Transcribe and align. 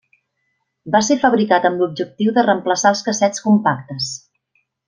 Va 0.95 1.01
ser 1.07 1.17
fabricat 1.25 1.69
amb 1.69 1.83
l'objectiu 1.83 2.33
de 2.39 2.47
reemplaçar 2.49 2.95
els 2.97 3.07
cassets 3.11 3.47
compactes. 3.49 4.13